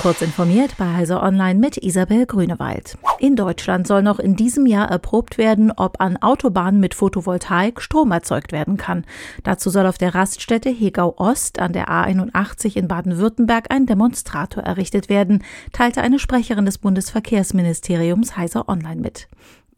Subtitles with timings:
[0.00, 2.98] Kurz informiert bei Heise Online mit Isabel Grünewald.
[3.20, 8.10] In Deutschland soll noch in diesem Jahr erprobt werden, ob an Autobahnen mit Photovoltaik Strom
[8.10, 9.04] erzeugt werden kann.
[9.44, 15.08] Dazu soll auf der Raststätte Hegau Ost an der A81 in Baden-Württemberg ein Demonstrator errichtet
[15.08, 19.28] werden, teilte eine Sprecherin des Bundesverkehrsministeriums Heise Online mit.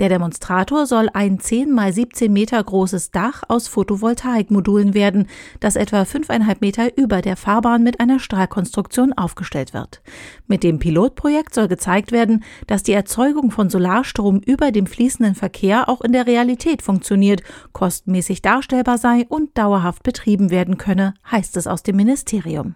[0.01, 5.29] Der Demonstrator soll ein 10 mal 17 Meter großes Dach aus Photovoltaikmodulen werden,
[5.61, 10.03] das etwa 5,5 Meter über der Fahrbahn mit einer Strahlkonstruktion aufgestellt wird.
[10.49, 15.89] Mit dem Pilotprojekt soll gezeigt werden, dass die Erzeugung von Solarstrom über dem fließenden Verkehr
[15.89, 17.43] auch in der Realität funktioniert,
[17.73, 22.75] kostenmäßig darstellbar sei und dauerhaft betrieben werden könne, heißt es aus dem Ministerium.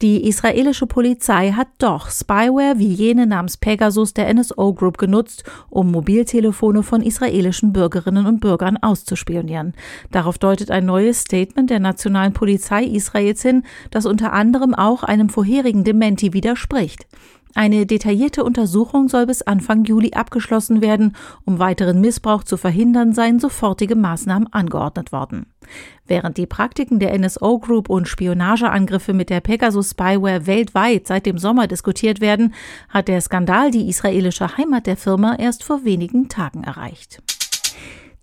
[0.00, 5.90] Die israelische Polizei hat doch Spyware wie jene namens Pegasus der NSO Group genutzt, um
[5.90, 9.74] Mobiltelefone von israelischen Bürgerinnen und Bürgern auszuspionieren.
[10.12, 15.30] Darauf deutet ein neues Statement der nationalen Polizei Israels hin, das unter anderem auch einem
[15.30, 17.08] vorherigen Dementi widerspricht.
[17.54, 21.16] Eine detaillierte Untersuchung soll bis Anfang Juli abgeschlossen werden.
[21.44, 25.46] Um weiteren Missbrauch zu verhindern, seien sofortige Maßnahmen angeordnet worden.
[26.06, 31.38] Während die Praktiken der NSO Group und Spionageangriffe mit der Pegasus Spyware weltweit seit dem
[31.38, 32.54] Sommer diskutiert werden,
[32.88, 37.22] hat der Skandal die israelische Heimat der Firma erst vor wenigen Tagen erreicht.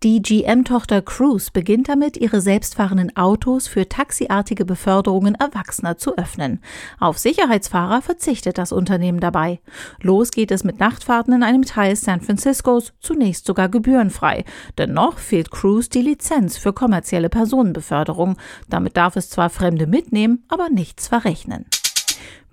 [0.06, 6.62] Die GM-Tochter Cruise beginnt damit, ihre selbstfahrenden Autos für taxiartige Beförderungen Erwachsener zu öffnen.
[7.00, 9.62] Auf Sicherheitsfahrer verzichtet das Unternehmen dabei.
[10.04, 14.46] Los geht es mit Nachtfahrten in einem Teil San Franciscos, zunächst sogar gebührenfrei.
[14.78, 18.38] Dennoch fehlt Cruise die Lizenz für kommerzielle Personenbeförderung.
[18.70, 21.66] Damit darf es zwar Fremde mitnehmen, aber nichts verrechnen.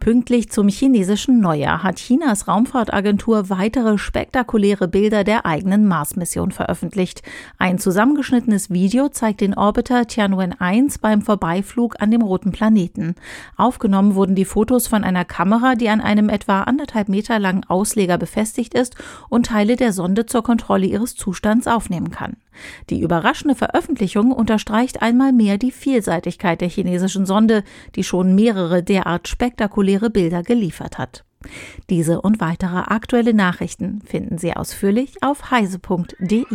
[0.03, 7.23] Pünktlich zum chinesischen Neujahr hat Chinas Raumfahrtagentur weitere spektakuläre Bilder der eigenen Mars-Mission veröffentlicht.
[7.57, 13.15] Ein zusammengeschnittenes Video zeigt den Orbiter Tianwen-1 beim Vorbeiflug an dem roten Planeten.
[13.57, 18.19] Aufgenommen wurden die Fotos von einer Kamera, die an einem etwa anderthalb Meter langen Ausleger
[18.19, 18.97] befestigt ist
[19.29, 22.39] und Teile der Sonde zur Kontrolle ihres Zustands aufnehmen kann.
[22.91, 27.65] Die überraschende Veröffentlichung unterstreicht einmal mehr die Vielseitigkeit der chinesischen Sonde,
[27.95, 29.29] die schon mehrere derart
[29.93, 31.25] spektakuläre Bilder geliefert hat.
[31.91, 36.47] Diese und weitere aktuelle Nachrichten finden Sie ausführlich auf heise.de.